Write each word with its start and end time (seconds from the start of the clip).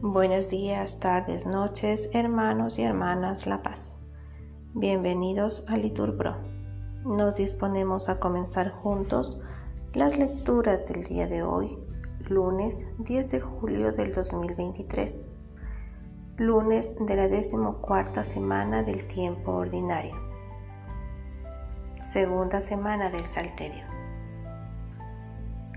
Buenos 0.00 0.48
días, 0.48 1.00
tardes, 1.00 1.44
noches, 1.44 2.10
hermanos 2.14 2.78
y 2.78 2.82
hermanas 2.82 3.46
La 3.46 3.62
Paz. 3.62 3.96
Bienvenidos 4.72 5.64
a 5.68 5.76
Litur 5.76 6.16
Pro. 6.16 6.36
Nos 7.04 7.34
disponemos 7.34 8.08
a 8.08 8.20
comenzar 8.20 8.70
juntos 8.70 9.38
las 9.94 10.16
lecturas 10.16 10.88
del 10.88 11.04
día 11.04 11.26
de 11.26 11.42
hoy, 11.42 11.78
lunes 12.28 12.86
10 12.98 13.30
de 13.30 13.40
julio 13.40 13.90
del 13.92 14.12
2023, 14.12 15.32
lunes 16.36 16.96
de 17.00 17.16
la 17.16 17.28
decimocuarta 17.28 18.24
semana 18.24 18.82
del 18.82 19.04
tiempo 19.06 19.52
ordinario, 19.52 20.14
segunda 22.00 22.60
semana 22.60 23.10
del 23.10 23.26
Salterio. 23.26 23.97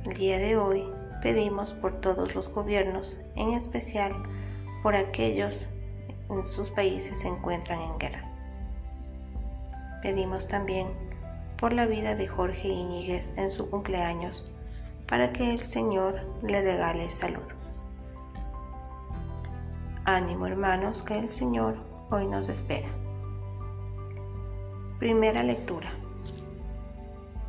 El 0.04 0.16
día 0.16 0.40
de 0.40 0.58
hoy 0.58 0.84
pedimos 1.22 1.74
por 1.74 2.02
todos 2.02 2.34
los 2.34 2.50
gobiernos, 2.50 3.18
en 3.36 3.54
especial 3.54 4.14
por 4.82 4.96
aquellos 4.96 5.68
en 6.30 6.44
sus 6.44 6.72
países 6.72 7.20
se 7.20 7.28
encuentran 7.28 7.80
en 7.80 7.98
guerra. 8.00 8.24
Pedimos 10.02 10.48
también 10.48 10.88
por 11.58 11.72
la 11.72 11.86
vida 11.86 12.16
de 12.16 12.28
Jorge 12.28 12.68
Iñiguez 12.68 13.38
en 13.38 13.52
su 13.52 13.70
cumpleaños, 13.70 14.52
para 15.08 15.32
que 15.34 15.52
el 15.52 15.60
Señor 15.60 16.20
le 16.42 16.62
regale 16.64 17.10
salud. 17.12 17.44
Ánimo 20.06 20.48
hermanos, 20.48 21.04
que 21.04 21.20
el 21.20 21.30
Señor 21.30 21.76
hoy 22.10 22.26
nos 22.26 22.50
espera. 22.50 22.90
Primera 24.98 25.44
lectura 25.44 25.94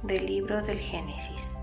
del 0.03 0.27
libro 0.27 0.61
del 0.61 0.79
Génesis. 0.79 1.62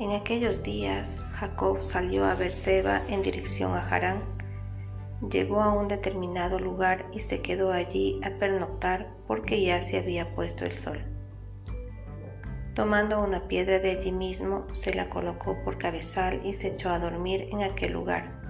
En 0.00 0.10
aquellos 0.10 0.64
días 0.64 1.16
Jacob 1.38 1.80
salió 1.80 2.24
a 2.24 2.34
Berseba 2.34 3.02
en 3.08 3.22
dirección 3.22 3.74
a 3.74 3.88
Harán. 3.88 4.24
Llegó 5.30 5.62
a 5.62 5.72
un 5.72 5.86
determinado 5.86 6.58
lugar 6.58 7.06
y 7.12 7.20
se 7.20 7.42
quedó 7.42 7.70
allí 7.72 8.20
a 8.24 8.30
pernoctar 8.40 9.14
porque 9.28 9.64
ya 9.64 9.82
se 9.82 9.98
había 9.98 10.34
puesto 10.34 10.64
el 10.64 10.72
sol. 10.72 10.98
Tomando 12.74 13.22
una 13.22 13.46
piedra 13.46 13.78
de 13.78 13.92
allí 13.92 14.10
mismo, 14.10 14.66
se 14.74 14.92
la 14.92 15.08
colocó 15.08 15.62
por 15.62 15.78
cabezal 15.78 16.40
y 16.44 16.54
se 16.54 16.74
echó 16.74 16.90
a 16.90 16.98
dormir 16.98 17.48
en 17.52 17.62
aquel 17.62 17.92
lugar. 17.92 18.42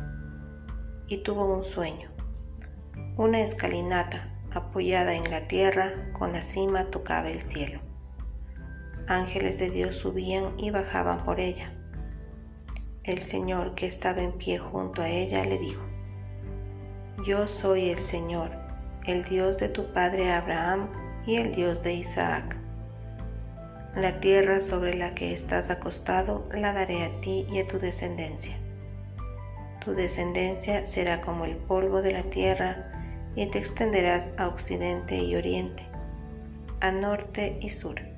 Y 1.08 1.18
tuvo 1.18 1.54
un 1.54 1.66
sueño. 1.66 2.10
Una 3.18 3.42
escalinata 3.42 4.34
apoyada 4.50 5.12
en 5.12 5.30
la 5.30 5.46
tierra, 5.46 6.10
con 6.14 6.32
la 6.32 6.42
cima 6.42 6.86
tocaba 6.86 7.28
el 7.28 7.42
cielo 7.42 7.80
ángeles 9.06 9.58
de 9.58 9.70
Dios 9.70 9.96
subían 9.96 10.58
y 10.58 10.70
bajaban 10.70 11.24
por 11.24 11.40
ella. 11.40 11.72
El 13.02 13.20
Señor 13.20 13.74
que 13.74 13.86
estaba 13.86 14.22
en 14.22 14.32
pie 14.32 14.58
junto 14.58 15.02
a 15.02 15.08
ella 15.08 15.44
le 15.44 15.58
dijo, 15.58 15.82
Yo 17.26 17.46
soy 17.48 17.90
el 17.90 17.98
Señor, 17.98 18.50
el 19.06 19.24
Dios 19.24 19.58
de 19.58 19.68
tu 19.68 19.92
padre 19.92 20.32
Abraham 20.32 20.88
y 21.26 21.36
el 21.36 21.54
Dios 21.54 21.82
de 21.82 21.94
Isaac. 21.94 22.56
La 23.94 24.20
tierra 24.20 24.62
sobre 24.62 24.96
la 24.96 25.14
que 25.14 25.34
estás 25.34 25.70
acostado 25.70 26.48
la 26.52 26.72
daré 26.72 27.04
a 27.04 27.20
ti 27.20 27.46
y 27.50 27.60
a 27.60 27.68
tu 27.68 27.78
descendencia. 27.78 28.56
Tu 29.84 29.92
descendencia 29.92 30.86
será 30.86 31.20
como 31.20 31.44
el 31.44 31.56
polvo 31.56 32.00
de 32.00 32.12
la 32.12 32.22
tierra 32.24 32.90
y 33.36 33.46
te 33.46 33.58
extenderás 33.58 34.30
a 34.38 34.48
occidente 34.48 35.16
y 35.16 35.36
oriente, 35.36 35.84
a 36.80 36.90
norte 36.90 37.58
y 37.60 37.68
sur 37.68 38.13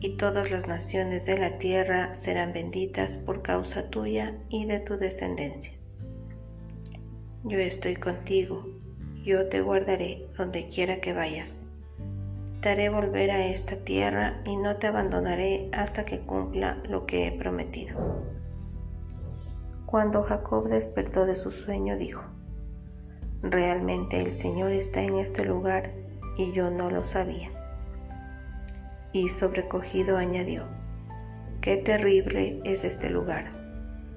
y 0.00 0.16
todas 0.16 0.50
las 0.50 0.68
naciones 0.68 1.26
de 1.26 1.38
la 1.38 1.58
tierra 1.58 2.16
serán 2.16 2.52
benditas 2.52 3.16
por 3.16 3.42
causa 3.42 3.90
tuya 3.90 4.38
y 4.48 4.66
de 4.66 4.78
tu 4.78 4.96
descendencia. 4.96 5.72
Yo 7.44 7.58
estoy 7.58 7.96
contigo, 7.96 8.66
yo 9.24 9.48
te 9.48 9.60
guardaré 9.60 10.28
donde 10.36 10.68
quiera 10.68 11.00
que 11.00 11.12
vayas. 11.12 11.62
Te 12.60 12.70
haré 12.70 12.88
volver 12.88 13.30
a 13.30 13.46
esta 13.46 13.76
tierra 13.76 14.40
y 14.44 14.56
no 14.56 14.76
te 14.76 14.88
abandonaré 14.88 15.68
hasta 15.72 16.04
que 16.04 16.20
cumpla 16.20 16.80
lo 16.88 17.06
que 17.06 17.26
he 17.26 17.32
prometido. 17.32 18.24
Cuando 19.86 20.22
Jacob 20.22 20.68
despertó 20.68 21.24
de 21.24 21.36
su 21.36 21.50
sueño, 21.50 21.96
dijo, 21.96 22.22
Realmente 23.42 24.20
el 24.20 24.32
Señor 24.32 24.72
está 24.72 25.02
en 25.02 25.16
este 25.16 25.44
lugar 25.44 25.92
y 26.36 26.52
yo 26.52 26.70
no 26.70 26.90
lo 26.90 27.04
sabía 27.04 27.57
y 29.18 29.28
sobrecogido 29.28 30.16
añadió, 30.16 30.64
Qué 31.60 31.76
terrible 31.76 32.60
es 32.64 32.84
este 32.84 33.10
lugar. 33.10 33.50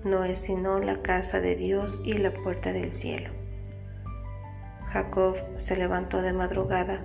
No 0.04 0.24
es 0.24 0.40
sino 0.40 0.80
la 0.80 1.02
casa 1.02 1.40
de 1.40 1.56
Dios 1.56 2.00
y 2.06 2.14
la 2.14 2.32
puerta 2.32 2.72
del 2.72 2.94
cielo. 2.94 3.32
Jacob 4.92 5.36
se 5.58 5.76
levantó 5.76 6.22
de 6.22 6.34
madrugada, 6.34 7.02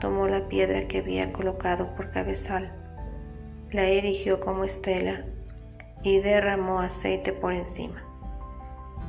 tomó 0.00 0.28
la 0.28 0.48
piedra 0.48 0.86
que 0.86 0.98
había 0.98 1.32
colocado 1.32 1.94
por 1.96 2.10
cabezal, 2.10 2.72
la 3.72 3.84
erigió 3.84 4.40
como 4.40 4.64
estela 4.64 5.24
y 6.02 6.20
derramó 6.20 6.80
aceite 6.80 7.32
por 7.32 7.52
encima, 7.52 8.02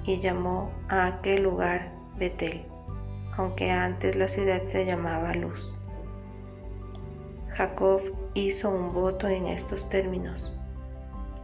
y 0.04 0.20
llamó 0.20 0.72
a 0.88 1.06
aquel 1.08 1.44
lugar 1.44 1.92
Betel, 2.18 2.66
aunque 3.38 3.72
antes 3.72 4.16
la 4.16 4.28
ciudad 4.28 4.64
se 4.64 4.86
llamaba 4.86 5.34
Luz. 5.34 5.79
Jacob 7.60 8.00
hizo 8.36 8.70
un 8.70 8.94
voto 8.94 9.28
en 9.28 9.48
estos 9.48 9.90
términos. 9.90 10.58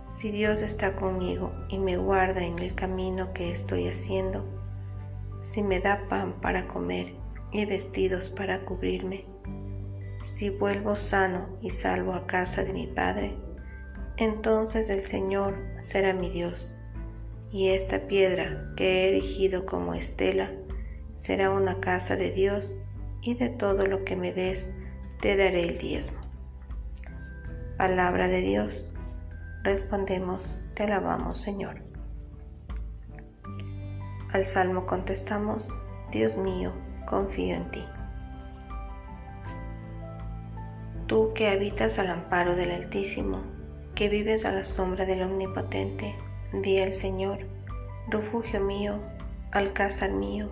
Si 0.08 0.32
Dios 0.32 0.62
está 0.62 0.96
conmigo 0.96 1.52
y 1.68 1.78
me 1.78 1.98
guarda 1.98 2.42
en 2.42 2.58
el 2.58 2.74
camino 2.74 3.34
que 3.34 3.52
estoy 3.52 3.90
haciendo, 3.90 4.46
si 5.42 5.62
me 5.62 5.82
da 5.82 6.08
pan 6.08 6.40
para 6.40 6.70
comer 6.70 7.16
y 7.52 7.66
vestidos 7.66 8.30
para 8.30 8.64
cubrirme, 8.64 9.26
si 10.24 10.50
vuelvo 10.50 10.96
sano 10.96 11.50
y 11.62 11.72
salvo 11.72 12.14
a 12.14 12.26
casa 12.28 12.64
de 12.64 12.72
mi 12.72 12.88
Padre, 12.88 13.36
entonces 14.16 14.90
el 14.90 15.04
Señor 15.04 15.58
será 15.82 16.14
mi 16.14 16.30
Dios, 16.30 16.74
y 17.52 17.72
esta 17.72 18.08
piedra 18.08 18.72
que 18.78 19.04
he 19.04 19.10
erigido 19.10 19.66
como 19.66 19.94
estela 19.94 20.50
será 21.18 21.52
una 21.52 21.82
casa 21.82 22.16
de 22.16 22.32
Dios, 22.32 22.74
y 23.22 23.34
de 23.34 23.50
todo 23.50 23.86
lo 23.86 24.06
que 24.06 24.16
me 24.16 24.32
des 24.32 24.74
te 25.22 25.38
daré 25.38 25.68
el 25.68 25.78
diezmo. 25.78 26.20
Palabra 27.78 28.28
de 28.28 28.42
Dios. 28.42 28.92
Respondemos, 29.64 30.56
te 30.76 30.84
alabamos 30.84 31.42
Señor. 31.42 31.82
Al 34.32 34.46
salmo 34.46 34.86
contestamos, 34.86 35.68
Dios 36.12 36.38
mío, 36.38 36.74
confío 37.06 37.56
en 37.56 37.72
ti. 37.72 37.86
Tú 41.08 41.34
que 41.34 41.50
habitas 41.50 42.00
al 42.00 42.10
amparo 42.10 42.56
del 42.56 42.72
Altísimo, 42.72 43.42
que 43.96 44.10
vives 44.10 44.44
a 44.46 44.52
la 44.52 44.66
sombra 44.66 45.06
del 45.06 45.24
Omnipotente, 45.24 46.16
di 46.52 46.80
al 46.80 46.94
Señor, 46.94 47.40
refugio 48.10 48.60
mío, 48.60 49.00
alcázar 49.52 50.12
mío, 50.12 50.50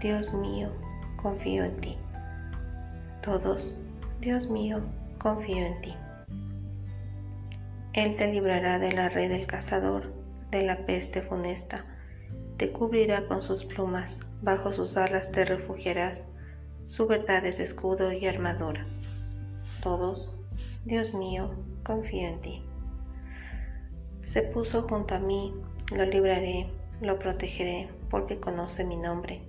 Dios 0.00 0.32
mío, 0.32 0.70
confío 1.16 1.64
en 1.64 1.80
ti. 1.80 1.98
Todos 3.22 3.80
Dios 4.20 4.50
mío, 4.50 4.80
confío 5.18 5.64
en 5.64 5.80
ti. 5.80 5.94
Él 7.92 8.16
te 8.16 8.26
librará 8.32 8.80
de 8.80 8.90
la 8.90 9.08
red 9.08 9.30
del 9.30 9.46
cazador, 9.46 10.12
de 10.50 10.64
la 10.64 10.86
peste 10.86 11.22
funesta, 11.22 11.84
te 12.56 12.72
cubrirá 12.72 13.28
con 13.28 13.42
sus 13.42 13.64
plumas, 13.64 14.18
bajo 14.42 14.72
sus 14.72 14.96
alas 14.96 15.30
te 15.30 15.44
refugiarás, 15.44 16.24
su 16.86 17.06
verdad 17.06 17.46
es 17.46 17.60
escudo 17.60 18.10
y 18.12 18.26
armadura. 18.26 18.88
Todos, 19.84 20.36
Dios 20.84 21.14
mío, 21.14 21.54
confío 21.84 22.26
en 22.26 22.40
ti. 22.40 22.64
Se 24.24 24.42
puso 24.42 24.82
junto 24.88 25.14
a 25.14 25.20
mí, 25.20 25.54
lo 25.94 26.04
libraré, 26.04 26.68
lo 27.00 27.20
protegeré, 27.20 27.88
porque 28.10 28.40
conoce 28.40 28.84
mi 28.84 28.96
nombre, 28.96 29.42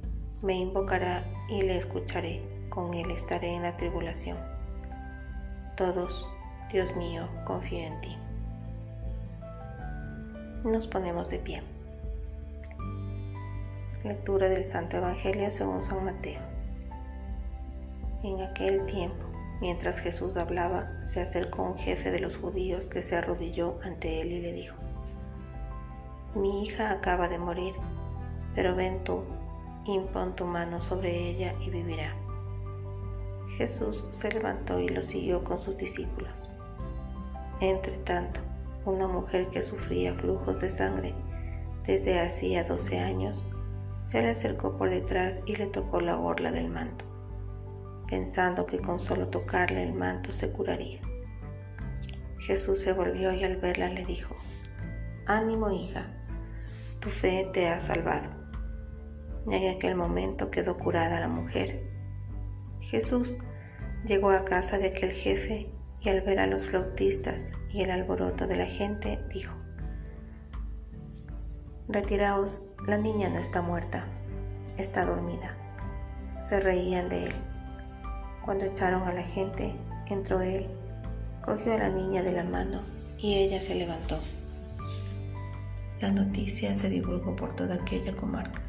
me 0.44 0.60
invocará 0.60 1.26
y 1.50 1.64
le 1.64 1.80
escucharé, 1.80 2.44
con 2.70 2.94
él 2.94 3.10
estaré 3.10 3.56
en 3.56 3.64
la 3.64 3.76
tribulación 3.76 4.59
todos, 5.80 6.28
Dios 6.74 6.94
mío, 6.98 7.26
confío 7.46 7.88
en 7.88 8.02
ti. 8.02 8.18
Nos 10.66 10.88
ponemos 10.88 11.30
de 11.30 11.40
pie. 11.40 11.64
Lectura 14.04 14.50
del 14.50 14.66
Santo 14.66 14.98
Evangelio 14.98 15.50
según 15.50 15.82
San 15.86 16.04
Mateo. 16.04 16.42
En 18.24 18.42
aquel 18.42 18.86
tiempo, 18.88 19.24
mientras 19.62 20.00
Jesús 20.00 20.36
hablaba, 20.36 21.02
se 21.06 21.22
acercó 21.22 21.64
un 21.64 21.78
jefe 21.78 22.12
de 22.12 22.20
los 22.20 22.36
judíos 22.36 22.90
que 22.90 23.02
se 23.02 23.16
arrodilló 23.16 23.80
ante 23.82 24.20
él 24.20 24.34
y 24.34 24.42
le 24.42 24.52
dijo, 24.52 24.76
Mi 26.36 26.66
hija 26.66 26.92
acaba 26.92 27.30
de 27.30 27.38
morir, 27.38 27.74
pero 28.54 28.76
ven 28.76 29.02
tú, 29.06 29.24
impon 29.86 30.36
tu 30.36 30.44
mano 30.44 30.82
sobre 30.82 31.30
ella 31.30 31.54
y 31.66 31.70
vivirá. 31.70 32.14
Jesús 33.60 34.06
se 34.10 34.32
levantó 34.32 34.80
y 34.80 34.88
lo 34.88 35.04
siguió 35.04 35.44
con 35.44 35.60
sus 35.60 35.76
discípulos. 35.76 36.32
Entre 37.60 37.98
tanto, 37.98 38.40
una 38.86 39.06
mujer 39.06 39.48
que 39.50 39.62
sufría 39.62 40.14
flujos 40.14 40.62
de 40.62 40.70
sangre 40.70 41.14
desde 41.86 42.22
hacía 42.22 42.64
12 42.64 43.00
años, 43.00 43.46
se 44.06 44.22
le 44.22 44.30
acercó 44.30 44.78
por 44.78 44.90
detrás 44.90 45.42
y 45.46 45.58
le 45.58 45.66
tocó 45.68 46.00
la 46.00 46.18
orla 46.18 46.54
del 46.54 46.70
manto, 46.70 47.04
pensando 48.08 48.66
que 48.66 48.80
con 48.80 49.02
solo 49.02 49.28
tocarle 49.28 49.84
el 49.84 49.94
manto 49.94 50.32
se 50.32 50.54
curaría. 50.54 51.02
Jesús 52.40 52.80
se 52.80 52.94
volvió 52.94 53.34
y 53.34 53.44
al 53.44 53.58
verla 53.58 53.90
le 53.90 54.06
dijo, 54.06 54.38
Ánimo 55.28 55.70
hija, 55.70 56.08
tu 57.02 57.10
fe 57.10 57.50
te 57.52 57.68
ha 57.68 57.82
salvado. 57.82 58.30
Y 59.48 59.56
en 59.56 59.76
aquel 59.76 59.96
momento 59.96 60.50
quedó 60.50 60.78
curada 60.78 61.20
la 61.20 61.28
mujer. 61.28 61.84
Jesús 62.80 63.36
llegó 64.06 64.32
a 64.32 64.46
casa 64.46 64.78
de 64.78 64.88
aquel 64.88 65.12
jefe 65.12 65.70
y 66.02 66.10
al 66.10 66.22
ver 66.22 66.40
a 66.40 66.48
los 66.48 66.68
flautistas 66.68 67.52
y 67.72 67.82
el 67.82 67.92
alboroto 67.92 68.48
de 68.48 68.56
la 68.56 68.66
gente, 68.66 69.20
dijo, 69.34 69.54
Retiraos, 71.88 72.66
la 72.88 72.98
niña 72.98 73.30
no 73.30 73.40
está 73.40 73.62
muerta, 73.62 74.06
está 74.78 75.06
dormida. 75.06 75.58
Se 76.40 76.60
reían 76.60 77.10
de 77.10 77.26
él. 77.26 77.34
Cuando 78.46 78.66
echaron 78.66 79.08
a 79.08 79.14
la 79.14 79.24
gente, 79.24 79.76
entró 80.08 80.42
él, 80.42 80.68
cogió 81.44 81.74
a 81.74 81.80
la 81.80 81.90
niña 81.90 82.24
de 82.24 82.32
la 82.32 82.44
mano 82.44 82.82
y 83.18 83.36
ella 83.36 83.60
se 83.60 83.76
levantó. 83.76 84.18
La 86.00 86.12
noticia 86.12 86.74
se 86.76 86.90
divulgó 86.90 87.36
por 87.36 87.54
toda 87.54 87.76
aquella 87.76 88.16
comarca. 88.16 88.62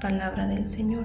Palabra 0.00 0.46
del 0.46 0.66
Señor. 0.66 1.04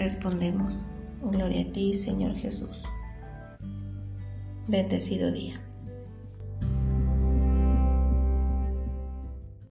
Respondemos, 0.00 0.78
Gloria 1.20 1.60
a 1.60 1.72
ti, 1.72 1.92
Señor 1.92 2.34
Jesús. 2.34 2.84
Bendecido 4.66 5.30
día. 5.30 5.60